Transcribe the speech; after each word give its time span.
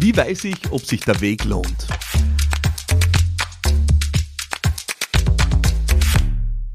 Wie 0.00 0.16
weiß 0.16 0.44
ich, 0.44 0.70
ob 0.70 0.86
sich 0.86 1.00
der 1.00 1.20
Weg 1.20 1.44
lohnt? 1.44 1.88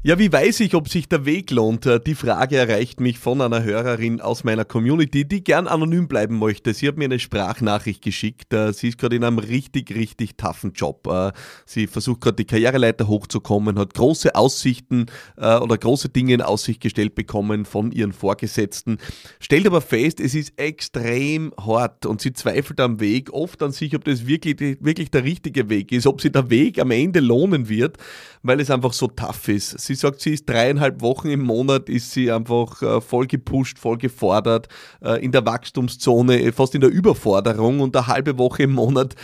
Ja, 0.06 0.18
wie 0.18 0.30
weiß 0.30 0.60
ich, 0.60 0.74
ob 0.74 0.90
sich 0.90 1.08
der 1.08 1.24
Weg 1.24 1.50
lohnt? 1.50 1.86
Äh, 1.86 1.98
die 1.98 2.14
Frage 2.14 2.58
erreicht 2.58 3.00
mich 3.00 3.18
von 3.18 3.40
einer 3.40 3.62
Hörerin 3.62 4.20
aus 4.20 4.44
meiner 4.44 4.66
Community, 4.66 5.26
die 5.26 5.42
gern 5.42 5.66
anonym 5.66 6.08
bleiben 6.08 6.38
möchte. 6.38 6.74
Sie 6.74 6.86
hat 6.86 6.98
mir 6.98 7.06
eine 7.06 7.18
Sprachnachricht 7.18 8.02
geschickt. 8.02 8.52
Äh, 8.52 8.74
sie 8.74 8.88
ist 8.88 8.98
gerade 8.98 9.16
in 9.16 9.24
einem 9.24 9.38
richtig, 9.38 9.94
richtig 9.94 10.36
toughen 10.36 10.74
Job. 10.74 11.06
Äh, 11.06 11.32
sie 11.64 11.86
versucht 11.86 12.20
gerade 12.20 12.36
die 12.36 12.44
Karriereleiter 12.44 13.08
hochzukommen, 13.08 13.78
hat 13.78 13.94
große 13.94 14.34
Aussichten 14.34 15.06
oder 15.36 15.78
große 15.78 16.10
Dinge 16.10 16.34
in 16.34 16.42
Aussicht 16.42 16.80
gestellt 16.80 17.14
bekommen 17.14 17.64
von 17.64 17.90
ihren 17.90 18.12
Vorgesetzten, 18.12 18.98
stellt 19.40 19.66
aber 19.66 19.80
fest, 19.80 20.20
es 20.20 20.34
ist 20.34 20.58
extrem 20.58 21.52
hart 21.58 22.06
und 22.06 22.20
sie 22.20 22.32
zweifelt 22.32 22.80
am 22.80 23.00
Weg, 23.00 23.32
oft 23.32 23.62
an 23.62 23.72
sich, 23.72 23.94
ob 23.96 24.04
das 24.04 24.26
wirklich, 24.26 24.60
wirklich 24.80 25.10
der 25.10 25.24
richtige 25.24 25.70
Weg 25.70 25.92
ist, 25.92 26.06
ob 26.06 26.20
sie 26.20 26.30
der 26.30 26.50
Weg 26.50 26.78
am 26.78 26.90
Ende 26.90 27.20
lohnen 27.20 27.68
wird, 27.68 27.96
weil 28.42 28.60
es 28.60 28.70
einfach 28.70 28.92
so 28.92 29.08
tough 29.08 29.48
ist. 29.48 29.78
Sie 29.80 29.93
Sie 29.94 30.00
sagt, 30.00 30.20
sie 30.20 30.34
ist 30.34 30.48
dreieinhalb 30.48 31.02
Wochen 31.02 31.28
im 31.28 31.42
Monat, 31.42 31.88
ist 31.88 32.10
sie 32.10 32.32
einfach 32.32 32.82
äh, 32.82 33.00
voll 33.00 33.28
gepusht, 33.28 33.78
voll 33.78 33.96
gefordert, 33.96 34.66
äh, 35.00 35.24
in 35.24 35.30
der 35.30 35.46
Wachstumszone, 35.46 36.40
äh, 36.40 36.50
fast 36.50 36.74
in 36.74 36.80
der 36.80 36.90
Überforderung 36.90 37.78
und 37.78 37.96
eine 37.96 38.08
halbe 38.08 38.36
Woche 38.38 38.64
im 38.64 38.72
Monat 38.72 39.14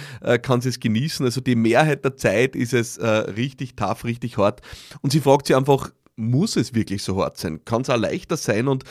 kann 0.43 0.61
sie 0.61 0.69
es 0.69 0.79
genießen. 0.79 1.25
Also 1.27 1.41
die 1.41 1.57
Mehrheit 1.57 2.05
der 2.05 2.17
Zeit 2.17 2.55
ist 2.55 2.73
es 2.73 3.01
richtig 3.01 3.75
tough, 3.75 4.05
richtig 4.05 4.37
hart. 4.39 4.61
Und 5.01 5.11
sie 5.11 5.21
fragt 5.21 5.47
sich 5.47 5.57
einfach, 5.57 5.91
muss 6.17 6.57
es 6.57 6.75
wirklich 6.75 7.03
so 7.03 7.21
hart 7.21 7.39
sein? 7.39 7.65
Kann 7.65 7.83
es 7.83 7.91
auch 7.91 7.97
leichter 7.97 8.37
sein? 8.37 8.69
Und 8.69 8.85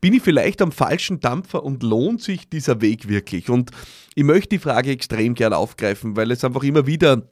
bin 0.00 0.12
ich 0.12 0.22
vielleicht 0.22 0.60
am 0.62 0.70
falschen 0.70 1.20
Dampfer 1.20 1.62
und 1.64 1.82
lohnt 1.82 2.22
sich 2.22 2.48
dieser 2.48 2.80
Weg 2.80 3.08
wirklich? 3.08 3.48
Und 3.48 3.70
ich 4.14 4.24
möchte 4.24 4.50
die 4.50 4.58
Frage 4.58 4.90
extrem 4.90 5.34
gern 5.34 5.54
aufgreifen, 5.54 6.16
weil 6.16 6.30
es 6.30 6.44
einfach 6.44 6.62
immer 6.62 6.86
wieder 6.86 7.22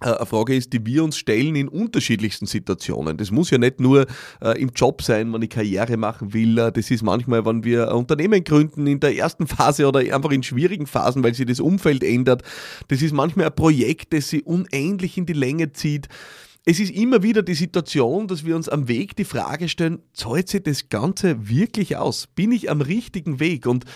eine 0.00 0.26
Frage 0.26 0.54
ist, 0.54 0.72
die 0.72 0.84
wir 0.84 1.04
uns 1.04 1.16
stellen 1.16 1.54
in 1.56 1.68
unterschiedlichsten 1.68 2.46
Situationen. 2.46 3.16
Das 3.16 3.30
muss 3.30 3.50
ja 3.50 3.58
nicht 3.58 3.80
nur 3.80 4.06
äh, 4.42 4.60
im 4.60 4.70
Job 4.74 5.02
sein, 5.02 5.32
wenn 5.32 5.42
ich 5.42 5.50
Karriere 5.50 5.96
machen 5.96 6.32
will. 6.32 6.58
Äh, 6.58 6.72
das 6.72 6.90
ist 6.90 7.02
manchmal, 7.02 7.44
wenn 7.44 7.64
wir 7.64 7.88
ein 7.88 7.96
Unternehmen 7.96 8.42
gründen 8.42 8.86
in 8.86 9.00
der 9.00 9.16
ersten 9.16 9.46
Phase 9.46 9.86
oder 9.86 10.00
einfach 10.00 10.30
in 10.30 10.42
schwierigen 10.42 10.86
Phasen, 10.86 11.22
weil 11.22 11.34
sich 11.34 11.46
das 11.46 11.60
Umfeld 11.60 12.02
ändert. 12.02 12.42
Das 12.88 13.02
ist 13.02 13.12
manchmal 13.12 13.46
ein 13.46 13.54
Projekt, 13.54 14.12
das 14.12 14.30
sich 14.30 14.46
unendlich 14.46 15.18
in 15.18 15.26
die 15.26 15.34
Länge 15.34 15.72
zieht. 15.72 16.08
Es 16.64 16.78
ist 16.78 16.92
immer 16.92 17.22
wieder 17.22 17.42
die 17.42 17.54
Situation, 17.54 18.28
dass 18.28 18.44
wir 18.44 18.54
uns 18.54 18.68
am 18.68 18.86
Weg 18.86 19.16
die 19.16 19.24
Frage 19.24 19.68
stellen, 19.68 20.00
zahlt 20.12 20.48
sich 20.48 20.62
das 20.62 20.88
Ganze 20.88 21.48
wirklich 21.48 21.96
aus? 21.96 22.26
Bin 22.26 22.52
ich 22.52 22.70
am 22.70 22.82
richtigen 22.82 23.40
Weg? 23.40 23.66
Und 23.66 23.86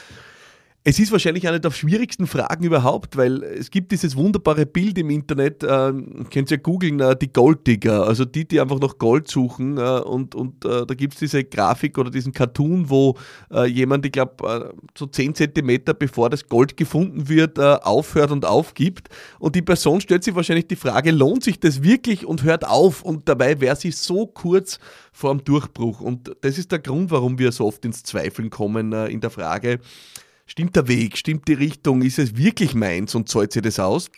es 0.87 0.99
ist 0.99 1.13
wahrscheinlich 1.13 1.49
eine 1.49 1.61
der 1.61 1.71
schwierigsten 1.71 2.27
Fragen 2.27 2.63
überhaupt, 2.63 3.17
weil 3.17 3.43
es 3.43 3.71
gibt 3.71 3.91
dieses 3.91 4.17
wunderbare 4.17 4.67
Bild 4.67 4.99
im 4.99 5.09
Internet, 5.09 5.63
äh, 5.63 5.67
könnt 5.67 6.51
ihr 6.51 6.51
ja 6.51 6.57
googeln, 6.59 7.01
äh, 7.01 7.17
die 7.17 7.33
Golddigger, 7.33 8.07
also 8.07 8.27
die, 8.27 8.47
die 8.47 8.61
einfach 8.61 8.79
nach 8.79 8.99
Gold 8.99 9.29
suchen 9.29 9.79
äh, 9.79 9.81
und, 9.81 10.35
und 10.35 10.63
äh, 10.67 10.85
da 10.85 10.95
gibt 10.95 11.15
es 11.15 11.21
diese 11.21 11.43
Grafik 11.43 11.97
oder 11.97 12.11
diesen 12.11 12.35
Cartoon, 12.35 12.91
wo 12.91 13.17
äh, 13.51 13.65
jemand, 13.65 14.05
ich 14.05 14.13
glaube, 14.13 14.75
äh, 14.75 14.83
so 14.95 15.07
10 15.07 15.35
Zentimeter 15.35 15.95
bevor 15.95 16.29
das 16.29 16.47
Gold 16.49 16.77
gefunden 16.77 17.31
wird, 17.31 17.59
aufhört 17.59 18.31
und 18.31 18.45
aufgibt. 18.45 19.09
Und 19.39 19.57
die 19.57 19.63
Person 19.63 20.03
stellt 20.03 20.23
sich 20.23 20.35
wahrscheinlich 20.35 20.67
die 20.67 20.77
Frage, 20.77 21.13
lohnt 21.13 21.45
sich 21.45 21.59
das 21.59 21.83
wirklich? 21.83 22.27
Und 22.27 22.43
hört 22.43 22.67
auf. 22.67 23.03
Und 23.03 23.29
dabei 23.29 23.61
wäre 23.61 23.77
sie 23.77 23.91
so 23.91 24.27
kurz 24.27 24.79
vor 25.13 25.35
dem 25.35 25.45
Durchbruch. 25.45 26.01
Und 26.01 26.37
das 26.43 26.59
ist 26.59 26.73
der 26.73 26.81
Grund, 26.81 27.11
warum 27.11 27.39
wir 27.39 27.53
so 27.53 27.67
oft 27.67 27.85
ins 27.85 28.03
Zweifeln 28.03 28.51
kommen 28.51 28.93
in 28.93 29.21
der 29.21 29.31
Frage, 29.31 29.81
Stimmt 30.47 30.77
der 30.77 30.89
Weg? 30.89 31.17
Stimmt 31.17 31.49
die 31.49 31.55
Richtung? 31.55 32.03
Ist 32.03 32.19
es 32.19 32.37
wirklich 32.37 32.75
meins 32.75 33.15
und 33.15 33.29
zahlt 33.29 33.53
sich 33.53 33.63
das 33.63 33.79
aus? 33.79 34.11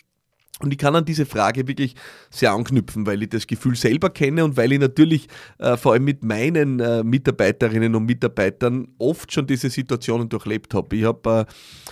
Und 0.59 0.71
ich 0.71 0.79
kann 0.79 0.95
an 0.95 1.05
diese 1.05 1.27
Frage 1.27 1.67
wirklich 1.67 1.93
sehr 2.31 2.51
anknüpfen, 2.51 3.05
weil 3.05 3.21
ich 3.21 3.29
das 3.29 3.45
Gefühl 3.45 3.75
selber 3.75 4.09
kenne 4.09 4.43
und 4.43 4.57
weil 4.57 4.71
ich 4.71 4.79
natürlich 4.79 5.27
äh, 5.59 5.77
vor 5.77 5.93
allem 5.93 6.05
mit 6.05 6.23
meinen 6.23 6.79
äh, 6.79 7.03
Mitarbeiterinnen 7.03 7.93
und 7.93 8.05
Mitarbeitern 8.05 8.87
oft 8.97 9.31
schon 9.31 9.45
diese 9.45 9.69
Situationen 9.69 10.29
durchlebt 10.29 10.73
habe. 10.73 10.95
Ich 10.95 11.03
habe 11.03 11.45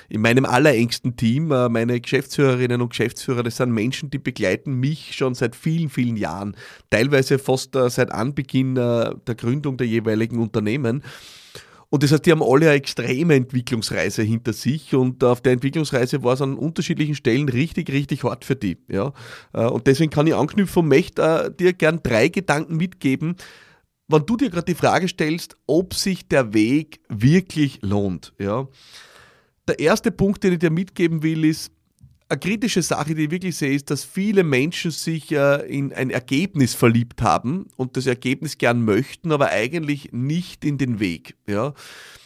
äh, 0.10 0.14
in 0.14 0.22
meinem 0.22 0.46
allerengsten 0.46 1.16
Team 1.16 1.52
äh, 1.52 1.70
meine 1.70 2.02
Geschäftsführerinnen 2.02 2.82
und 2.82 2.90
Geschäftsführer, 2.90 3.44
das 3.44 3.58
sind 3.58 3.72
Menschen, 3.72 4.10
die 4.10 4.18
begleiten 4.18 4.80
mich 4.80 5.16
schon 5.16 5.36
seit 5.36 5.56
vielen, 5.56 5.90
vielen 5.90 6.18
Jahren, 6.18 6.58
teilweise 6.90 7.38
fast 7.38 7.76
äh, 7.76 7.92
seit 7.92 8.12
Anbeginn 8.12 8.78
äh, 8.78 9.12
der 9.28 9.36
Gründung 9.36 9.78
der 9.78 9.86
jeweiligen 9.86 10.40
Unternehmen. 10.40 11.04
Und 11.96 12.04
das 12.04 12.12
heißt, 12.12 12.26
die 12.26 12.32
haben 12.34 12.44
alle 12.44 12.66
eine 12.66 12.76
extreme 12.76 13.36
Entwicklungsreise 13.36 14.22
hinter 14.22 14.52
sich 14.52 14.94
und 14.94 15.24
auf 15.24 15.40
der 15.40 15.54
Entwicklungsreise 15.54 16.24
war 16.24 16.34
es 16.34 16.42
an 16.42 16.58
unterschiedlichen 16.58 17.16
Stellen 17.16 17.48
richtig, 17.48 17.90
richtig 17.90 18.26
hart 18.26 18.44
für 18.44 18.58
die. 18.58 18.76
Ja? 18.90 19.14
Äh, 19.54 19.68
und 19.68 19.88
deswegen 19.88 20.12
kann 20.12 20.28
ich 20.28 20.36
anknüpfen 20.36 20.82
und 20.82 20.90
möchte 20.90 21.22
äh, 21.22 21.56
dir 21.56 21.72
gern 21.72 22.02
drei 22.04 22.28
Gedanken 22.28 22.76
mitgeben, 22.76 23.38
wenn 24.10 24.26
du 24.26 24.36
dir 24.36 24.50
gerade 24.50 24.66
die 24.66 24.76
Frage 24.76 25.08
stellst, 25.08 25.56
ob 25.68 25.94
sich 25.94 26.28
der 26.28 26.54
Weg 26.54 27.00
wirklich 27.08 27.80
lohnt. 27.82 28.34
Ja? 28.40 28.68
Der 29.70 29.80
erste 29.80 30.12
Punkt, 30.12 30.44
den 30.44 30.52
ich 30.52 30.60
dir 30.60 30.72
mitgeben 30.72 31.24
will, 31.24 31.46
ist, 31.46 31.72
eine 32.28 32.40
kritische 32.40 32.82
Sache, 32.82 33.14
die 33.14 33.26
ich 33.26 33.32
wirklich 33.32 33.56
sehe, 33.56 33.74
ist, 33.74 33.92
dass 33.92 34.04
viele 34.04 34.44
Menschen 34.44 34.92
sich 34.92 35.32
äh, 35.32 35.66
in 35.68 35.94
ein 35.94 36.10
Ergebnis 36.10 36.74
verliebt 36.74 37.22
haben 37.22 37.68
und 37.76 37.98
das 37.98 38.08
Ergebnis 38.08 38.58
gern 38.58 38.84
möchten, 38.84 39.32
aber 39.32 39.50
eigentlich 39.50 40.10
nicht 40.12 40.66
in 40.66 40.78
den 40.78 41.00
Weg. 41.00 41.36
Ja. 41.48 41.74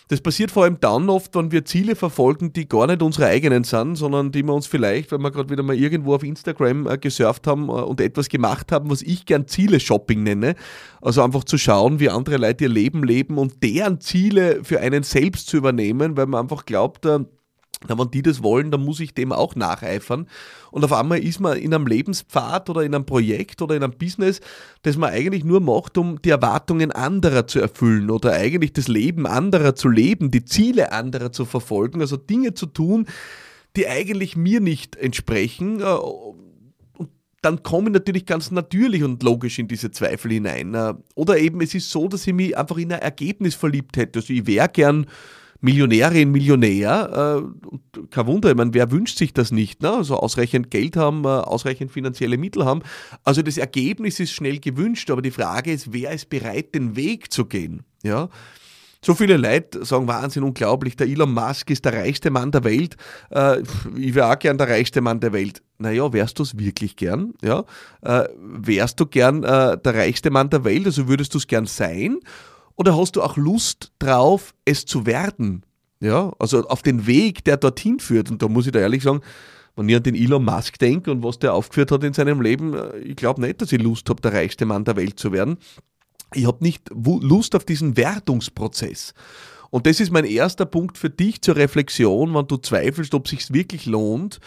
Das 0.09 0.21
passiert 0.21 0.49
vor 0.49 0.63
allem 0.63 0.79
dann 0.79 1.07
oft, 1.07 1.35
wenn 1.35 1.51
wir 1.51 1.65
Ziele 1.65 1.95
verfolgen, 1.95 2.51
die 2.51 2.67
gar 2.67 2.87
nicht 2.87 3.03
unsere 3.03 3.27
eigenen 3.27 3.63
sind, 3.63 3.95
sondern 3.95 4.31
die 4.31 4.41
wir 4.41 4.55
uns 4.55 4.65
vielleicht, 4.65 5.11
wenn 5.11 5.21
wir 5.21 5.29
gerade 5.29 5.51
wieder 5.51 5.61
mal 5.61 5.75
irgendwo 5.75 6.15
auf 6.15 6.23
Instagram 6.23 6.87
äh, 6.87 6.97
gesurft 6.97 7.45
haben 7.45 7.69
äh, 7.69 7.73
und 7.73 8.01
etwas 8.01 8.27
gemacht 8.27 8.71
haben, 8.71 8.89
was 8.89 9.03
ich 9.03 9.25
gern 9.25 9.47
Ziele-Shopping 9.47 10.23
nenne. 10.23 10.55
Also 10.99 11.21
einfach 11.21 11.43
zu 11.43 11.59
schauen, 11.59 11.99
wie 11.99 12.09
andere 12.09 12.37
Leute 12.37 12.63
ihr 12.63 12.71
Leben 12.71 13.03
leben 13.03 13.37
und 13.37 13.61
deren 13.61 14.01
Ziele 14.01 14.63
für 14.63 14.79
einen 14.79 15.03
selbst 15.03 15.47
zu 15.47 15.57
übernehmen, 15.57 16.17
weil 16.17 16.25
man 16.25 16.41
einfach 16.41 16.65
glaubt, 16.65 17.05
äh, 17.05 17.19
na, 17.87 17.97
wenn 17.97 18.11
die 18.11 18.21
das 18.21 18.43
wollen, 18.43 18.71
dann 18.71 18.83
muss 18.83 18.99
ich 18.99 19.13
dem 19.13 19.31
auch 19.31 19.55
nacheifern. 19.55 20.27
Und 20.71 20.83
auf 20.83 20.91
einmal 20.91 21.19
ist 21.19 21.39
man 21.39 21.57
in 21.57 21.73
einem 21.73 21.87
Lebenspfad 21.87 22.69
oder 22.69 22.81
in 22.81 22.93
einem 22.93 23.05
Projekt 23.05 23.61
oder 23.61 23.75
in 23.75 23.83
einem 23.83 23.97
Business, 23.97 24.41
das 24.81 24.97
man 24.97 25.11
eigentlich 25.11 25.45
nur 25.45 25.61
macht, 25.61 25.97
um 25.97 26.21
die 26.21 26.29
Erwartungen 26.29 26.91
anderer 26.91 27.47
zu 27.47 27.59
erfüllen 27.59 28.09
oder 28.11 28.33
eigentlich 28.33 28.73
das 28.73 28.89
Leben 28.89 29.25
anderer 29.25 29.75
zu 29.75 29.87
leben, 29.87 30.29
die 30.29 30.43
Ziele 30.43 30.91
anderer 30.91 31.31
zu 31.31 31.45
verfolgen, 31.45 32.01
also 32.01 32.17
Dinge 32.17 32.53
zu 32.53 32.65
tun, 32.65 33.07
die 33.77 33.87
eigentlich 33.87 34.35
mir 34.35 34.59
nicht 34.59 34.97
entsprechen. 34.97 35.79
Äh, 35.79 35.85
und 35.85 37.09
dann 37.41 37.63
komme 37.63 37.87
ich 37.87 37.93
natürlich 37.93 38.25
ganz 38.25 38.51
natürlich 38.51 39.03
und 39.03 39.23
logisch 39.23 39.57
in 39.57 39.69
diese 39.69 39.91
Zweifel 39.91 40.31
hinein. 40.31 40.73
Äh, 40.73 40.95
oder 41.15 41.37
eben 41.37 41.61
es 41.61 41.73
ist 41.73 41.89
so, 41.89 42.09
dass 42.09 42.27
ich 42.27 42.33
mich 42.33 42.57
einfach 42.57 42.77
in 42.77 42.91
ein 42.91 42.99
Ergebnis 42.99 43.55
verliebt 43.55 43.95
hätte. 43.95 44.19
Also 44.19 44.33
ich 44.33 44.45
wäre 44.47 44.67
gern 44.67 45.05
Millionärin, 45.61 46.31
Millionär. 46.31 47.43
Äh, 47.43 47.99
kein 48.11 48.27
Wunder, 48.27 48.49
ich 48.49 48.55
meine, 48.55 48.73
wer 48.73 48.91
wünscht 48.91 49.17
sich 49.17 49.33
das 49.33 49.51
nicht? 49.51 49.81
Ne? 49.81 49.91
Also 49.91 50.15
ausreichend 50.15 50.71
Geld 50.71 50.95
haben, 50.95 51.25
äh, 51.25 51.27
ausreichend 51.27 51.91
finanzielle 51.91 52.37
Mittel 52.37 52.65
haben. 52.65 52.81
Also 53.23 53.41
das 53.41 53.57
Ergebnis 53.57 54.19
ist 54.19 54.31
schnell 54.31 54.59
gewünscht, 54.59 55.11
aber 55.11 55.21
die 55.21 55.31
Frage 55.31 55.71
ist, 55.71 55.91
wer 55.91 56.11
ist 56.11 56.29
bereit, 56.29 56.75
den 56.75 56.95
Weg 56.95 57.31
zu 57.31 57.45
gehen? 57.45 57.83
Ja. 58.03 58.29
So 59.01 59.15
viele 59.15 59.37
Leute 59.37 59.85
sagen 59.85 60.07
Wahnsinn, 60.07 60.43
unglaublich, 60.43 60.97
der 60.97 61.07
Elon 61.07 61.33
Musk 61.33 61.69
ist 61.69 61.85
der 61.85 61.93
reichste 61.93 62.31
Mann 62.31 62.51
der 62.51 62.65
Welt. 62.65 62.97
Äh, 63.29 63.61
ich 63.95 64.13
wäre 64.13 64.31
auch 64.31 64.39
gern 64.39 64.57
der 64.57 64.67
reichste 64.67 64.99
Mann 64.99 65.21
der 65.21 65.31
Welt. 65.31 65.61
Naja, 65.77 66.11
wärst 66.11 66.39
du 66.39 66.43
es 66.43 66.57
wirklich 66.57 66.97
gern? 66.97 67.33
Ja? 67.41 67.63
Äh, 68.01 68.27
wärst 68.37 68.99
du 68.99 69.05
gern 69.05 69.43
äh, 69.43 69.77
der 69.77 69.95
reichste 69.95 70.31
Mann 70.31 70.49
der 70.49 70.65
Welt? 70.65 70.85
Also 70.85 71.07
würdest 71.07 71.33
du 71.33 71.37
es 71.37 71.47
gern 71.47 71.65
sein? 71.65 72.19
Oder 72.79 72.95
hast 72.95 73.17
du 73.17 73.21
auch 73.21 73.35
Lust 73.35 73.91
drauf, 73.99 74.55
es 74.63 74.85
zu 74.85 75.05
werden? 75.05 75.65
Ja, 75.99 76.31
also 76.39 76.65
auf 76.69 76.81
den 76.81 77.07
Weg, 77.07 77.43
der 77.43 77.57
dorthin 77.57 77.99
führt. 77.99 78.31
Und 78.31 78.41
da 78.41 78.47
muss 78.47 78.67
ich 78.67 78.71
da 78.71 78.79
ehrlich 78.79 79.03
sagen, 79.03 79.19
wenn 79.75 79.89
ich 79.89 79.97
an 79.97 80.03
den 80.03 80.15
Elon 80.15 80.45
Musk 80.45 80.79
denke 80.79 81.11
und 81.11 81.21
was 81.21 81.39
der 81.39 81.53
aufgeführt 81.53 81.91
hat 81.91 82.05
in 82.05 82.13
seinem 82.13 82.41
Leben, 82.41 82.73
äh, 82.73 82.99
ich 82.99 83.17
glaube 83.17 83.41
nicht, 83.41 83.61
dass 83.61 83.73
ich 83.73 83.81
Lust 83.81 84.09
habe, 84.09 84.21
der 84.21 84.31
reichste 84.31 84.65
Mann 84.65 84.85
der 84.85 84.95
Welt 84.95 85.19
zu 85.19 85.33
werden. 85.33 85.57
Ich 86.33 86.47
habe 86.47 86.63
nicht 86.63 86.89
Lust 86.93 87.53
auf 87.53 87.65
diesen 87.65 87.97
Wertungsprozess. 87.97 89.13
Und 89.71 89.85
das 89.85 89.99
ist 89.99 90.11
mein 90.11 90.23
erster 90.23 90.65
Punkt 90.65 90.97
für 90.97 91.09
dich 91.09 91.41
zur 91.41 91.57
Reflexion, 91.57 92.33
wenn 92.33 92.47
du 92.47 92.55
zweifelst, 92.55 93.13
ob 93.13 93.25
es 93.25 93.31
sich 93.31 93.53
wirklich 93.53 93.87
lohnt, 93.87 94.39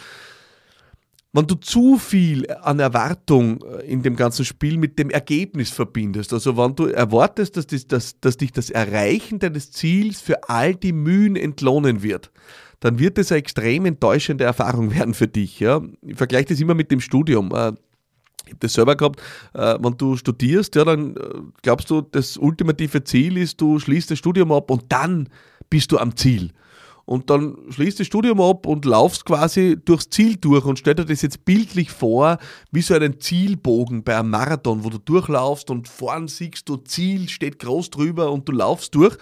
wenn 1.33 1.47
du 1.47 1.55
zu 1.55 1.97
viel 1.97 2.49
an 2.61 2.79
Erwartung 2.79 3.63
äh, 3.63 3.91
in 3.91 4.03
dem 4.03 4.15
ganzen 4.15 4.45
Spiel 4.45 4.77
mit 4.77 4.99
dem 4.99 5.09
Ergebnis 5.09 5.71
verbindest, 5.71 6.31
also 6.31 6.55
wenn 6.55 6.75
du 6.75 6.85
erwartest, 6.85 7.57
dass, 7.57 7.65
das, 7.67 7.87
dass, 7.87 8.19
dass 8.19 8.37
dich 8.37 8.51
das 8.51 8.69
Erreichen 8.69 9.39
deines 9.39 9.71
Ziels 9.71 10.21
für 10.21 10.47
all 10.47 10.75
die 10.75 10.93
Mühen 10.93 11.35
entlohnen 11.35 12.03
wird, 12.03 12.31
dann 12.79 12.99
wird 12.99 13.17
es 13.17 13.31
eine 13.31 13.39
extrem 13.39 13.85
enttäuschende 13.85 14.43
Erfahrung 14.43 14.91
werden 14.95 15.15
für 15.15 15.27
dich. 15.27 15.59
Ja? 15.59 15.81
Ich 16.03 16.17
vergleiche 16.17 16.49
das 16.49 16.59
immer 16.59 16.75
mit 16.75 16.91
dem 16.91 17.01
Studium. 17.01 17.51
Äh, 17.51 17.73
ich 18.45 18.49
habe 18.49 18.59
das 18.59 18.73
selber 18.73 18.95
gehabt, 18.95 19.19
äh, 19.53 19.77
wenn 19.79 19.97
du 19.97 20.15
studierst, 20.17 20.75
ja, 20.75 20.83
dann 20.83 21.15
glaubst 21.61 21.89
du, 21.89 22.01
das 22.01 22.37
ultimative 22.37 23.03
Ziel 23.05 23.37
ist, 23.37 23.59
du 23.59 23.79
schließt 23.79 24.11
das 24.11 24.19
Studium 24.19 24.51
ab 24.51 24.69
und 24.69 24.83
dann 24.89 25.29
bist 25.69 25.91
du 25.91 25.97
am 25.97 26.15
Ziel. 26.15 26.51
Und 27.05 27.29
dann 27.29 27.57
schließt 27.69 27.99
das 27.99 28.07
Studium 28.07 28.39
ab 28.39 28.65
und 28.65 28.85
laufst 28.85 29.25
quasi 29.25 29.77
durchs 29.83 30.09
Ziel 30.09 30.37
durch 30.37 30.65
und 30.65 30.79
stell 30.79 30.95
dir 30.95 31.05
das 31.05 31.21
jetzt 31.21 31.43
bildlich 31.45 31.91
vor, 31.91 32.37
wie 32.71 32.81
so 32.81 32.93
einen 32.93 33.19
Zielbogen 33.19 34.03
bei 34.03 34.17
einem 34.17 34.29
Marathon, 34.29 34.83
wo 34.83 34.89
du 34.89 34.97
durchlaufst 34.97 35.69
und 35.69 35.87
vorn 35.87 36.27
siehst 36.27 36.69
du 36.69 36.77
Ziel, 36.77 37.27
steht 37.29 37.59
groß 37.59 37.89
drüber 37.89 38.31
und 38.31 38.47
du 38.47 38.53
laufst 38.53 38.95
durch 38.95 39.17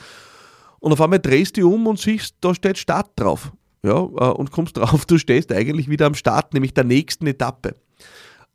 und 0.80 0.92
auf 0.92 1.02
einmal 1.02 1.20
drehst 1.20 1.58
du 1.58 1.74
um 1.74 1.88
und 1.88 2.00
siehst, 2.00 2.36
da 2.42 2.54
steht 2.54 2.78
Start 2.78 3.12
drauf. 3.16 3.52
Ja, 3.84 3.98
äh, 3.98 4.34
und 4.34 4.52
kommst 4.52 4.78
drauf, 4.78 5.06
du 5.06 5.18
stehst 5.18 5.52
eigentlich 5.52 5.90
wieder 5.90 6.06
am 6.08 6.16
Start, 6.16 6.54
nämlich 6.54 6.74
der 6.74 6.84
nächsten 6.84 7.26
Etappe. 7.28 7.76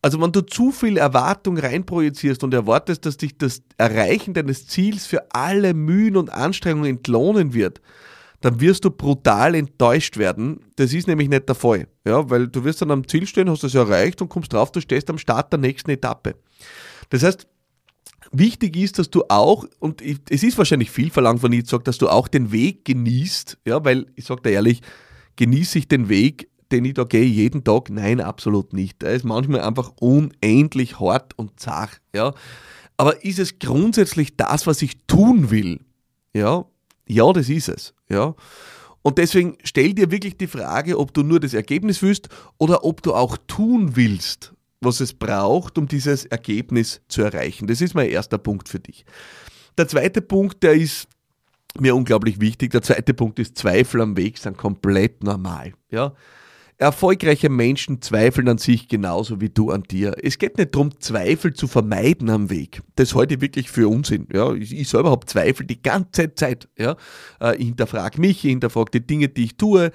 Also 0.03 0.21
wenn 0.21 0.31
du 0.31 0.43
zu 0.43 0.71
viel 0.71 0.99
Erwartung 0.99 1.59
reinprojizierst 1.59 2.45
und 2.45 2.55
erwartest, 2.55 3.07
dass 3.07 3.17
dich 3.17 3.39
das 3.39 3.63
Erreichen 3.77 4.35
deines 4.35 4.67
Ziels 4.67 5.07
für 5.07 5.35
alle 5.35 5.75
Mühen 5.75 6.17
und 6.17 6.31
Anstrengungen 6.31 6.97
entlohnen 6.97 7.55
wird, 7.55 7.81
dann 8.47 8.61
wirst 8.61 8.85
du 8.85 8.93
brutal 8.93 9.57
enttäuscht 9.57 10.19
werden. 10.19 10.61
Das 10.77 10.93
ist 10.93 11.09
nämlich 11.09 11.29
nicht 11.29 11.49
der 11.49 11.57
Fall. 11.57 11.89
Ja, 12.07 12.31
weil 12.31 12.47
du 12.47 12.63
wirst 12.63 12.81
dann 12.81 12.93
am 12.93 13.09
Ziel 13.09 13.27
stehen, 13.27 13.51
hast 13.51 13.65
das 13.65 13.75
erreicht 13.75 14.23
und 14.23 14.29
kommst 14.29 14.53
drauf, 14.53 14.71
du 14.71 14.81
stehst 14.81 15.11
am 15.11 15.19
Start 15.19 15.53
der 15.53 15.59
nächsten 15.59 15.91
Etappe. 15.91 16.37
Das 17.11 17.25
heißt, 17.25 17.49
wichtig 18.31 18.77
ist, 18.77 19.01
dass 19.01 19.11
du 19.11 19.25
auch, 19.29 19.65
und 19.81 20.01
es 20.01 20.45
ist 20.45 20.59
wahrscheinlich 20.59 20.93
viel 20.93 21.11
verlangt, 21.11 21.43
wenn 21.43 21.53
ich 21.53 21.65
dass 21.65 21.99
du 21.99 22.09
auch 22.09 22.29
den 22.29 22.53
Weg 22.53 22.85
genießt, 22.85 23.59
ja, 23.67 23.85
weil 23.85 24.07
ich 24.15 24.27
sage 24.27 24.43
dir 24.43 24.51
ehrlich, 24.51 24.81
genieße 25.35 25.81
ich 25.81 25.89
den 25.89 26.09
Weg, 26.09 26.49
den 26.71 26.85
ich 26.85 26.95
da 26.95 27.03
gehe, 27.03 27.25
jeden 27.25 27.65
Tag? 27.65 27.91
Nein, 27.91 28.21
absolut 28.21 28.73
nicht. 28.73 29.03
Er 29.03 29.15
ist 29.15 29.25
manchmal 29.25 29.63
einfach 29.63 29.91
unendlich 30.01 31.01
hart 31.01 31.37
und 31.37 31.59
zart, 31.59 32.01
ja. 32.15 32.33
Aber 32.97 33.25
ist 33.25 33.41
es 33.41 33.59
grundsätzlich 33.59 34.37
das, 34.37 34.69
was 34.69 34.83
ich 34.83 35.05
tun 35.09 35.51
will? 35.51 35.81
Ja, 36.33 36.65
ja, 37.09 37.33
das 37.33 37.49
ist 37.49 37.69
es. 37.69 37.95
Ja. 38.09 38.35
Und 39.03 39.19
deswegen 39.19 39.57
stell 39.63 39.95
dir 39.95 40.11
wirklich 40.11 40.37
die 40.37 40.49
Frage, 40.49 40.99
ob 40.99 41.15
du 41.15 41.23
nur 41.23 41.39
das 41.39 41.55
Ergebnis 41.55 42.03
willst 42.03 42.29
oder 42.59 42.85
ob 42.85 43.03
du 43.03 43.15
auch 43.15 43.37
tun 43.47 43.95
willst, 43.95 44.53
was 44.81 45.01
es 45.01 45.13
braucht, 45.15 45.79
um 45.79 45.87
dieses 45.87 46.25
Ergebnis 46.25 47.01
zu 47.09 47.23
erreichen. 47.23 47.69
Das 47.69 47.81
ist 47.81 47.95
mein 47.95 48.09
erster 48.09 48.39
Punkt 48.39 48.69
für 48.69 48.81
dich. 48.81 49.05
Der 49.79 49.87
zweite 49.87 50.23
Punkt, 50.23 50.63
der 50.63 50.73
ist 50.73 51.07
mir 51.79 51.95
unglaublich 51.95 52.41
wichtig. 52.41 52.73
Der 52.73 52.83
zweite 52.83 53.15
Punkt 53.15 53.39
ist 53.39 53.57
Zweifel 53.57 54.01
am 54.01 54.17
Weg 54.17 54.39
sind 54.39 54.57
komplett 54.57 55.23
normal. 55.23 55.75
Ja. 55.91 56.15
Erfolgreiche 56.79 57.49
Menschen 57.49 58.03
zweifeln 58.03 58.49
an 58.49 58.59
sich 58.59 58.87
genauso 58.87 59.41
wie 59.41 59.49
du 59.49 59.71
an 59.71 59.83
dir. 59.85 60.15
Es 60.23 60.37
geht 60.37 60.59
nicht 60.59 60.75
darum, 60.75 61.01
Zweifel 61.01 61.55
zu 61.55 61.69
vermeiden 61.69 62.29
am 62.29 62.51
Weg. 62.51 62.83
Das 62.97 63.15
halte 63.15 63.37
ich 63.37 63.41
wirklich 63.41 63.71
für 63.71 63.89
Unsinn. 63.89 64.27
Ja, 64.31 64.53
ich, 64.53 64.87
selber 64.87 65.11
habe 65.11 65.25
Zweifel 65.25 65.67
die 65.67 65.81
ganze 65.81 66.35
Zeit. 66.35 66.69
Ja, 66.77 66.97
äh, 67.41 67.57
ich 67.57 67.67
hinterfrage 67.67 68.21
mich, 68.21 68.45
ich 68.45 68.51
hinterfrage 68.51 68.91
die 68.93 69.07
Dinge, 69.07 69.29
die 69.29 69.45
ich 69.45 69.57
tue. 69.57 69.91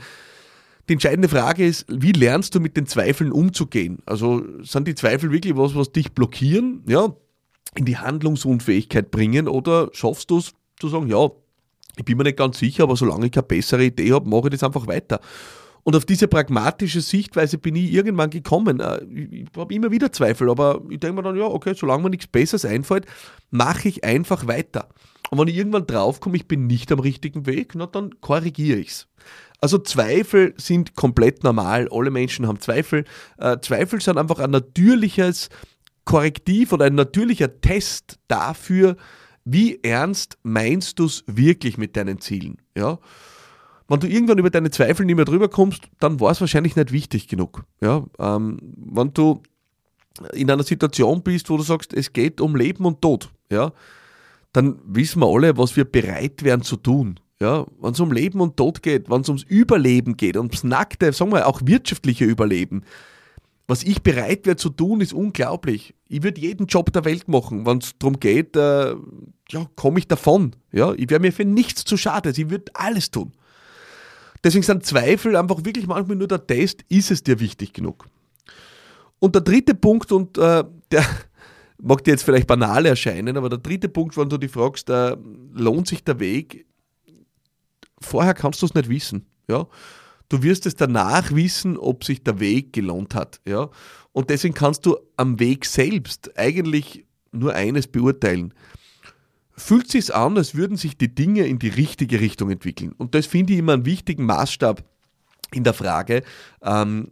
Die 0.89 0.94
entscheidende 0.94 1.30
Frage 1.30 1.66
ist, 1.66 1.86
wie 1.88 2.13
lernst 2.13 2.56
du 2.56 2.60
mit 2.60 2.75
den 2.75 2.88
Zweifeln 2.88 3.31
umzugehen? 3.31 4.00
Also 4.07 4.44
sind 4.63 4.88
die 4.88 4.95
Zweifel 4.95 5.31
wirklich 5.31 5.56
was, 5.56 5.75
was 5.75 5.92
dich 5.92 6.13
blockieren, 6.13 6.84
ja, 6.88 7.16
in 7.75 7.86
die 7.86 7.98
Handlungsunfähigkeit 7.98 9.12
bringen 9.12 9.48
oder 9.48 9.89
schaffst 9.94 10.31
du 10.31 10.39
es 10.39 10.54
zu 10.80 10.89
sagen, 10.89 11.07
ja, 11.07 11.30
ich 11.98 12.06
bin 12.06 12.18
mir 12.18 12.24
nicht 12.24 12.38
ganz 12.38 12.57
sicher, 12.57 12.84
aber 12.84 12.95
solange 12.95 13.27
ich 13.27 13.31
keine 13.31 13.44
bessere 13.44 13.86
Idee 13.86 14.12
habe, 14.13 14.27
mache 14.27 14.48
ich 14.48 14.51
das 14.51 14.63
einfach 14.63 14.88
weiter. 14.88 15.19
Und 15.83 15.95
auf 15.95 16.06
diese 16.06 16.28
pragmatische 16.28 17.01
Sichtweise 17.01 17.57
bin 17.57 17.75
ich 17.75 17.92
irgendwann 17.92 18.30
gekommen. 18.30 18.80
Äh, 18.80 19.04
ich 19.06 19.48
habe 19.57 19.74
immer 19.74 19.92
wieder 19.92 20.12
Zweifel, 20.12 20.50
aber 20.50 20.81
ich 20.89 21.00
denke 21.00 21.18
mir 21.18 21.24
dann, 21.24 21.38
ja, 21.38 21.45
okay, 21.45 21.74
solange 21.75 22.04
mir 22.04 22.10
nichts 22.12 22.28
Besseres 22.28 22.66
einfällt, 22.66 23.06
mache 23.50 23.88
ich 23.88 24.04
einfach 24.04 24.48
weiter. 24.48 24.89
Und 25.30 25.39
wenn 25.39 25.48
ich 25.48 25.56
irgendwann 25.56 25.88
draufkomme, 25.88 26.36
ich 26.36 26.48
bin 26.48 26.68
nicht 26.68 26.92
am 26.92 27.00
richtigen 27.00 27.45
Weg, 27.45 27.74
na, 27.75 27.86
dann 27.86 28.19
korrigiere 28.22 28.80
ich 28.80 28.89
es. 28.89 29.07
Also 29.60 29.78
Zweifel 29.78 30.54
sind 30.57 30.95
komplett 30.95 31.44
normal. 31.44 31.88
Alle 31.92 32.10
Menschen 32.10 32.48
haben 32.48 32.60
Zweifel. 32.60 33.06
Äh, 33.38 33.60
Zweifel 33.62 34.01
sind 34.01 34.18
einfach 34.18 34.39
ein 34.39 34.50
natürliches 34.51 35.50
Korrektiv 36.04 36.74
oder 36.74 36.86
ein 36.86 36.95
natürlicher 36.95 37.62
Test 37.62 38.19
dafür, 38.27 38.98
wie 39.45 39.80
ernst 39.84 40.38
meinst 40.44 41.00
du 41.00 41.06
es 41.06 41.24
wirklich 41.27 41.77
mit 41.77 41.95
deinen 41.95 42.19
Zielen. 42.19 42.57
Ja? 42.75 43.00
Wenn 43.92 44.00
du 44.00 44.08
irgendwann 44.08 44.38
über 44.38 44.50
deine 44.50 44.72
Zweifel 44.72 45.06
nicht 45.06 45.18
mehr 45.18 45.26
drüber 45.26 45.50
kommst, 45.50 45.90
dann 46.00 46.22
war 46.22 46.32
es 46.32 46.40
wahrscheinlich 46.40 46.78
nicht 46.78 46.94
wichtig 46.94 47.28
genug. 47.28 47.66
Ja, 47.82 48.06
ähm, 48.20 48.58
wenn 48.78 49.14
du 49.14 49.42
in 50.32 50.50
einer 50.50 50.64
Situation 50.64 51.24
bist, 51.24 51.50
wo 51.50 51.58
du 51.58 51.64
sagst, 51.64 51.94
es 51.94 52.14
geht 52.14 52.40
um 52.40 52.56
Leben 52.56 52.86
und 52.86 53.02
Tod, 53.02 53.30
ja, 53.52 53.74
dann 54.54 54.80
wissen 54.86 55.20
wir 55.22 55.28
alle, 55.28 55.58
was 55.58 55.76
wir 55.76 55.84
bereit 55.84 56.42
wären 56.44 56.62
zu 56.62 56.78
tun. 56.78 57.20
Ja, 57.42 57.66
wenn 57.82 57.92
es 57.92 58.00
um 58.00 58.14
Leben 58.14 58.40
und 58.40 58.56
Tod 58.56 58.82
geht, 58.82 59.10
wenn 59.10 59.22
es 59.22 59.28
ums 59.28 59.44
Überleben 59.44 60.16
geht, 60.16 60.38
ums 60.38 60.64
nackte, 60.64 61.12
sagen 61.12 61.34
wir 61.34 61.46
auch 61.46 61.60
wirtschaftliche 61.66 62.24
Überleben, 62.24 62.84
was 63.68 63.84
ich 63.84 64.04
bereit 64.04 64.46
wäre 64.46 64.56
zu 64.56 64.70
tun, 64.70 65.02
ist 65.02 65.14
unglaublich. 65.14 65.96
Ich 66.08 66.24
würde 66.24 66.40
jeden 66.40 66.68
Job 66.68 66.94
der 66.94 67.04
Welt 67.04 67.28
machen, 67.28 67.66
wenn 67.66 67.80
es 67.80 67.98
darum 68.00 68.22
geht, 68.22 68.56
äh, 68.56 68.96
ja, 69.50 69.70
komme 69.76 70.00
ich 70.00 70.08
davon. 70.08 70.56
Ja, 70.72 70.94
ich 70.94 71.10
wäre 71.10 71.20
mir 71.20 71.34
für 71.34 71.44
nichts 71.46 71.84
zu 71.84 71.98
schade. 71.98 72.30
Ich 72.30 72.50
würde 72.50 72.72
alles 72.74 73.12
tun. 73.12 73.34
Deswegen 74.44 74.64
sind 74.64 74.86
Zweifel 74.86 75.36
einfach 75.36 75.64
wirklich 75.64 75.88
manchmal 75.88 76.18
nur 76.18 76.28
der 76.28 76.46
Test, 76.46 76.84
ist 76.90 77.12
es 77.12 77.24
dir 77.24 77.40
wichtig 77.40 77.74
genug? 77.74 78.08
Und 79.20 79.36
der 79.36 79.42
dritte 79.42 79.76
Punkt, 79.76 80.12
und 80.12 80.38
äh, 80.38 80.64
der 80.92 81.06
mag 81.82 82.04
dir 82.04 82.12
jetzt 82.12 82.24
vielleicht 82.24 82.48
banal 82.48 82.86
erscheinen, 82.86 83.38
aber 83.38 83.50
der 83.50 83.60
dritte 83.60 83.88
Punkt, 83.88 84.18
wenn 84.18 84.30
du 84.30 84.38
dich 84.38 84.52
fragst, 84.52 84.90
äh, 84.90 85.16
lohnt 85.54 85.88
sich 85.88 86.04
der 86.04 86.20
Weg? 86.20 86.66
Vorher 88.00 88.34
kannst 88.34 88.62
du 88.62 88.66
es 88.66 88.74
nicht 88.74 88.90
wissen. 88.90 89.28
Ja? 89.48 89.68
Du 90.28 90.42
wirst 90.42 90.66
es 90.66 90.76
danach 90.76 91.32
wissen, 91.32 91.78
ob 91.78 92.04
sich 92.04 92.24
der 92.24 92.40
Weg 92.40 92.74
gelohnt 92.74 93.14
hat. 93.14 93.40
Ja? 93.46 93.70
Und 94.12 94.32
deswegen 94.32 94.56
kannst 94.56 94.86
du 94.88 94.98
am 95.18 95.40
Weg 95.40 95.66
selbst 95.66 96.36
eigentlich 96.38 97.06
nur 97.32 97.54
eines 97.54 97.88
beurteilen 97.88 98.54
fühlt 99.56 99.89
sich 99.89 100.13
an, 100.13 100.38
als 100.38 100.56
würden 100.56 100.77
sich 100.77 100.98
die 100.98 101.13
Dinge 101.13 101.45
in 101.45 101.59
die 101.59 101.69
richtige 101.69 102.19
Richtung 102.19 102.51
entwickeln. 102.51 102.94
Und 102.98 103.15
das 103.15 103.25
finde 103.25 103.53
ich 103.53 103.59
immer 103.59 103.74
einen 103.74 103.86
wichtigen 103.86 104.25
Maßstab 104.25 104.83
in 105.53 105.63
der 105.63 105.74
Frage, 105.74 106.24
ähm, 106.62 107.12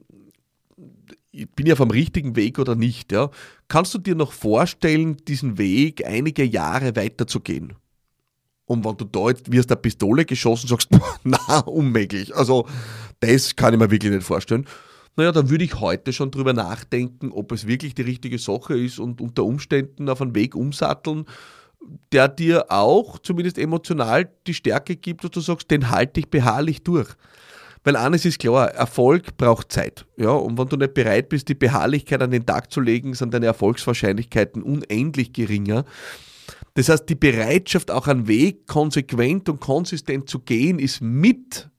bin 1.32 1.68
ich 1.68 1.74
auf 1.74 1.80
dem 1.80 1.92
richtigen 1.92 2.36
Weg 2.36 2.60
oder 2.60 2.76
nicht. 2.76 3.12
Ja? 3.12 3.30
Kannst 3.68 3.94
du 3.94 3.98
dir 4.00 4.16
noch 4.16 4.32
vorstellen, 4.32 5.18
diesen 5.28 5.58
Weg 5.58 6.06
einige 6.06 6.44
Jahre 6.44 6.96
weiterzugehen? 6.96 7.74
Und 8.66 8.86
wenn 8.86 8.98
du 8.98 9.06
da 9.06 9.30
jetzt 9.30 9.52
wie 9.52 9.60
aus 9.60 9.68
der 9.68 9.78
Pistole 9.78 10.26
geschossen 10.26 10.68
sagst, 10.68 10.90
na, 11.24 11.60
unmöglich. 11.62 12.36
Also, 12.36 12.68
das 13.20 13.56
kann 13.56 13.74
ich 13.74 13.80
mir 13.80 13.92
wirklich 13.92 14.12
nicht 14.12 14.26
vorstellen. 14.26 14.66
Naja, 15.16 15.32
dann 15.32 15.50
würde 15.50 15.66
ich 15.66 15.80
heute 15.80 16.14
schon 16.14 16.32
drüber 16.32 16.54
nachdenken, 16.54 17.32
ob 17.32 17.52
es 17.52 17.68
wirklich 17.68 17.96
die 17.96 18.04
richtige 18.04 18.38
Sache 18.38 18.78
ist 18.78 19.00
und 19.00 19.22
unter 19.22 19.44
Umständen 19.44 20.08
auf 20.08 20.22
einen 20.22 20.36
Weg 20.36 20.56
umsatteln, 20.56 21.26
der 22.12 22.28
dir 22.28 22.72
auch, 22.72 23.20
zumindest 23.20 23.58
emotional, 23.58 24.30
die 24.48 24.54
Stärke 24.54 24.96
gibt, 24.96 25.24
dass 25.24 25.32
du 25.32 25.40
sagst, 25.40 25.72
den 25.72 25.90
halte 25.90 26.20
ich 26.20 26.30
beharrlich 26.30 26.84
durch. 26.84 27.10
Weil 27.84 27.96
eines 27.96 28.26
ist 28.26 28.40
klar, 28.40 28.72
Erfolg 28.72 29.38
braucht 29.38 29.72
Zeit. 29.72 30.06
Ja, 30.18 30.32
und 30.32 30.58
wenn 30.58 30.68
du 30.68 30.76
nicht 30.76 30.94
bereit 30.94 31.30
bist, 31.30 31.48
die 31.48 31.56
Beharrlichkeit 31.56 32.22
an 32.22 32.32
den 32.32 32.46
Tag 32.46 32.72
zu 32.72 32.82
legen, 32.82 33.14
sind 33.14 33.34
deine 33.34 33.46
Erfolgswahrscheinlichkeiten 33.46 34.62
unendlich 34.62 35.32
geringer. 35.32 35.86
Das 36.74 36.90
heißt, 36.90 37.08
die 37.08 37.16
Bereitschaft, 37.16 37.90
auch 37.92 38.08
einen 38.08 38.28
Weg 38.28 38.68
konsequent 38.68 39.48
und 39.48 39.62
konsistent 39.62 40.30
zu 40.30 40.40
gehen, 40.40 40.78
ist 40.78 41.02
mit 41.02 41.70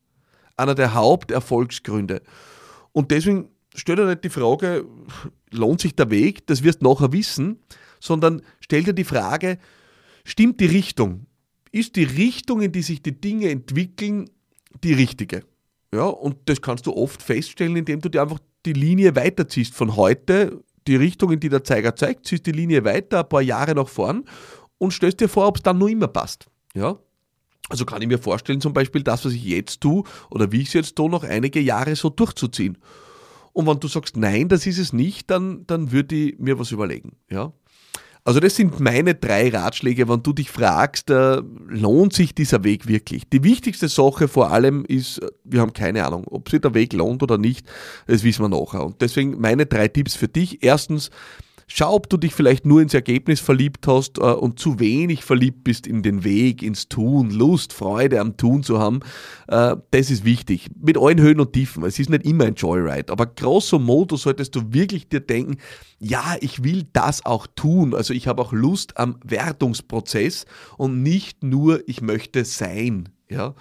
einer 0.57 0.75
der 0.75 0.95
Haupterfolgsgründe. 0.95 2.23
Und 2.93 3.11
deswegen 3.11 3.51
stell 3.75 3.97
dir 3.97 4.07
nicht 4.07 4.25
die 4.25 4.31
Frage, 4.31 4.87
lohnt 5.51 5.81
sich 5.81 5.95
der 5.95 6.11
Weg? 6.11 6.47
Das 6.47 6.63
wirst 6.63 6.83
du 6.83 6.89
nachher 6.89 7.13
wissen, 7.13 7.61
sondern 8.01 8.43
stell 8.61 8.85
dir 8.85 8.95
die 8.95 9.05
Frage, 9.05 9.59
Stimmt 10.31 10.61
die 10.61 10.67
Richtung? 10.67 11.27
Ist 11.73 11.97
die 11.97 12.05
Richtung, 12.05 12.61
in 12.61 12.71
die 12.71 12.83
sich 12.83 13.03
die 13.03 13.21
Dinge 13.21 13.51
entwickeln, 13.51 14.31
die 14.85 14.93
richtige? 14.93 15.43
Ja, 15.93 16.05
und 16.05 16.37
das 16.45 16.63
kannst 16.63 16.87
du 16.87 16.93
oft 16.93 17.21
feststellen, 17.21 17.75
indem 17.75 18.01
du 18.01 18.09
dir 18.09 18.23
einfach 18.23 18.39
die 18.65 18.73
Linie 18.73 19.17
weiterziehst. 19.17 19.75
Von 19.75 19.97
heute, 19.97 20.63
die 20.87 20.95
Richtung, 20.95 21.33
in 21.33 21.41
die 21.41 21.49
der 21.49 21.65
Zeiger 21.65 21.97
zeigt, 21.97 22.29
ziehst 22.29 22.47
die 22.47 22.53
Linie 22.53 22.85
weiter, 22.85 23.25
ein 23.25 23.29
paar 23.29 23.43
Jahre 23.43 23.75
nach 23.75 23.89
vorn 23.89 24.25
und 24.79 24.93
stellst 24.93 25.19
dir 25.19 25.29
vor, 25.29 25.49
ob 25.49 25.57
es 25.57 25.65
dann 25.65 25.79
noch 25.79 25.89
immer 25.89 26.07
passt. 26.07 26.47
Ja? 26.75 26.97
Also 27.69 27.85
kann 27.85 28.01
ich 28.01 28.07
mir 28.07 28.19
vorstellen, 28.19 28.61
zum 28.61 28.73
Beispiel 28.73 29.03
das, 29.03 29.25
was 29.25 29.33
ich 29.33 29.43
jetzt 29.43 29.81
tue 29.81 30.05
oder 30.31 30.53
wie 30.53 30.61
ich 30.61 30.69
es 30.69 30.75
jetzt 30.75 30.95
tue, 30.95 31.11
noch 31.11 31.25
einige 31.25 31.59
Jahre 31.59 31.97
so 31.97 32.09
durchzuziehen. 32.09 32.79
Und 33.53 33.67
wenn 33.67 33.81
du 33.81 33.89
sagst, 33.89 34.17
nein, 34.17 34.49
das 34.49 34.65
ist 34.65 34.79
es 34.79 34.93
nicht, 34.93 35.29
dann, 35.29 35.67
dann 35.67 35.91
würde 35.91 36.15
ich 36.15 36.39
mir 36.39 36.57
was 36.57 36.71
überlegen. 36.71 37.17
Ja? 37.29 37.53
Also 38.25 38.39
das 38.41 38.57
sind 38.57 38.81
meine 38.81 39.15
drei 39.15 39.49
Ratschläge, 39.49 40.09
wenn 40.09 40.23
du 40.23 40.33
dich 40.33 40.51
fragst, 40.51 41.11
äh, 41.11 41.41
lohnt 41.69 42.13
sich 42.13 42.35
dieser 42.35 42.65
Weg 42.65 42.87
wirklich? 42.87 43.29
Die 43.29 43.43
wichtigste 43.43 43.89
Sache 43.89 44.29
vor 44.29 44.51
allem 44.51 44.85
ist, 44.85 45.21
wir 45.45 45.61
haben 45.61 45.73
keine 45.73 46.05
Ahnung, 46.05 46.25
ob 46.29 46.49
sich 46.51 46.61
der 46.61 46.75
Weg 46.75 46.93
lohnt 46.93 47.23
oder 47.23 47.39
nicht, 47.39 47.67
das 48.07 48.23
wissen 48.23 48.43
wir 48.43 48.49
nachher. 48.49 48.85
Und 48.85 49.01
deswegen 49.01 49.41
meine 49.41 49.67
drei 49.67 49.89
Tipps 49.89 50.17
für 50.17 50.29
dich. 50.29 50.63
Erstens, 50.63 51.11
Schau, 51.73 51.95
ob 51.95 52.11
du 52.11 52.17
dich 52.17 52.35
vielleicht 52.35 52.67
nur 52.67 52.83
ins 52.83 52.95
Ergebnis 52.95 53.39
verliebt 53.39 53.87
hast 53.87 54.19
äh, 54.19 54.23
und 54.23 54.59
zu 54.59 54.81
wenig 54.81 55.23
verliebt 55.23 55.63
bist 55.63 55.87
in 55.87 56.03
den 56.03 56.25
Weg, 56.25 56.65
ins 56.65 56.89
Tun, 56.89 57.31
Lust, 57.31 57.73
Freude 57.73 58.19
am 58.19 58.37
Tun 58.37 58.65
zu 58.65 58.81
haben. 58.81 58.99
Äh, 59.47 59.77
das 59.93 60.11
ist 60.11 60.25
wichtig. 60.25 60.67
Mit 60.83 60.99
allen 60.99 61.21
Höhen 61.21 61.39
und 61.39 61.53
Tiefen. 61.53 61.85
Es 61.85 62.01
ist 62.01 62.11
nicht 62.11 62.27
immer 62.27 62.47
ein 62.47 62.57
Joyride, 62.57 63.13
aber 63.13 63.27
grosso 63.27 63.79
modo 63.79 64.17
solltest 64.17 64.57
du 64.57 64.73
wirklich 64.73 65.09
dir 65.09 65.21
denken, 65.21 65.59
ja, 66.01 66.35
ich 66.41 66.65
will 66.65 66.89
das 66.93 67.25
auch 67.25 67.47
tun. 67.47 67.95
Also 67.95 68.15
ich 68.15 68.27
habe 68.27 68.43
auch 68.43 68.53
Lust 68.53 68.99
am 68.99 69.21
Wertungsprozess 69.23 70.47
und 70.77 71.05
nicht 71.05 71.45
nur, 71.45 71.89
ich 71.89 72.01
möchte 72.01 72.45
sein. 72.45 73.11
Ja. 73.31 73.55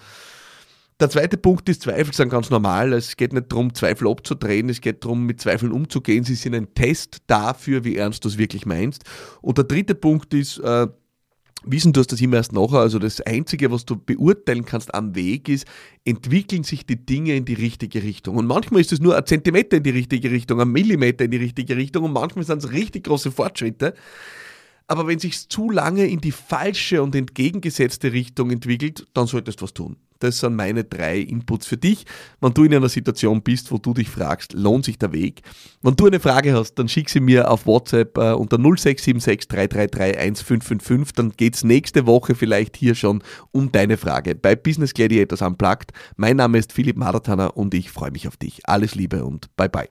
Der 0.99 1.09
zweite 1.09 1.37
Punkt 1.37 1.69
ist, 1.69 1.83
Zweifel 1.83 2.13
sind 2.13 2.29
ganz 2.29 2.49
normal. 2.49 2.91
Es 2.91 3.15
geht 3.15 3.31
nicht 3.31 3.51
darum, 3.51 3.73
Zweifel 3.73 4.07
abzudrehen, 4.09 4.67
es 4.67 4.81
geht 4.81 5.05
darum, 5.05 5.25
mit 5.25 5.39
Zweifeln 5.39 5.71
umzugehen. 5.71 6.25
Sie 6.25 6.35
sind 6.35 6.53
ein 6.53 6.73
Test 6.73 7.19
dafür, 7.27 7.85
wie 7.85 7.95
ernst 7.95 8.25
du 8.25 8.27
es 8.27 8.37
wirklich 8.37 8.65
meinst. 8.65 9.05
Und 9.41 9.57
der 9.57 9.63
dritte 9.63 9.95
Punkt 9.95 10.33
ist, 10.33 10.57
äh, 10.59 10.87
Wissen 11.63 11.91
du 11.91 11.99
hast 11.99 12.11
das 12.11 12.21
immer 12.21 12.37
erst 12.37 12.53
nachher. 12.53 12.79
Also 12.79 12.99
das 12.99 13.19
Einzige, 13.21 13.69
was 13.71 13.85
du 13.85 13.97
beurteilen 13.97 14.63
kannst 14.63 14.93
am 14.93 15.13
Weg 15.15 15.49
ist, 15.49 15.67
entwickeln 16.05 16.63
sich 16.63 16.85
die 16.85 17.05
Dinge 17.05 17.35
in 17.35 17.43
die 17.43 17.53
richtige 17.53 18.01
Richtung. 18.01 18.37
Und 18.37 18.47
manchmal 18.47 18.79
ist 18.79 18.93
es 18.93 19.01
nur 19.01 19.17
ein 19.17 19.25
Zentimeter 19.25 19.77
in 19.77 19.83
die 19.83 19.89
richtige 19.89 20.31
Richtung, 20.31 20.61
ein 20.61 20.69
Millimeter 20.69 21.25
in 21.25 21.31
die 21.31 21.37
richtige 21.37 21.75
Richtung 21.75 22.05
und 22.05 22.13
manchmal 22.13 22.45
sind 22.45 22.63
es 22.63 22.71
richtig 22.71 23.05
große 23.05 23.31
Fortschritte. 23.31 23.93
Aber 24.87 25.05
wenn 25.05 25.19
sich 25.19 25.49
zu 25.49 25.69
lange 25.69 26.07
in 26.07 26.21
die 26.21 26.31
falsche 26.31 27.03
und 27.03 27.13
entgegengesetzte 27.13 28.13
Richtung 28.13 28.51
entwickelt, 28.51 29.05
dann 29.13 29.27
solltest 29.27 29.59
du 29.59 29.63
was 29.63 29.73
tun. 29.73 29.97
Das 30.19 30.39
sind 30.39 30.55
meine 30.55 30.83
drei 30.83 31.19
Inputs 31.19 31.65
für 31.65 31.77
dich, 31.77 32.05
wenn 32.41 32.53
du 32.53 32.63
in 32.63 32.73
einer 32.73 32.89
Situation 32.89 33.41
bist, 33.41 33.71
wo 33.71 33.77
du 33.77 33.93
dich 33.93 34.09
fragst, 34.09 34.53
lohnt 34.53 34.85
sich 34.85 34.97
der 34.97 35.13
Weg? 35.13 35.41
Wenn 35.81 35.95
du 35.95 36.07
eine 36.07 36.19
Frage 36.19 36.53
hast, 36.53 36.75
dann 36.75 36.89
schick 36.89 37.09
sie 37.09 37.21
mir 37.21 37.49
auf 37.49 37.65
WhatsApp 37.65 38.17
äh, 38.17 38.33
unter 38.33 38.57
0676 38.57 39.47
333 39.47 40.17
1555. 40.17 41.13
Dann 41.13 41.31
geht's 41.31 41.63
nächste 41.63 42.05
Woche 42.05 42.35
vielleicht 42.35 42.77
hier 42.77 42.95
schon 42.95 43.23
um 43.51 43.71
deine 43.71 43.97
Frage 43.97 44.35
bei 44.35 44.55
Business 44.55 44.93
Gladiators 44.93 45.41
Unplugged. 45.41 45.91
Mein 46.17 46.37
Name 46.37 46.57
ist 46.57 46.73
Philipp 46.73 46.97
Maratana 46.97 47.47
und 47.47 47.73
ich 47.73 47.89
freue 47.89 48.11
mich 48.11 48.27
auf 48.27 48.37
dich. 48.37 48.61
Alles 48.65 48.95
Liebe 48.95 49.23
und 49.23 49.55
bye 49.55 49.69
bye. 49.69 49.89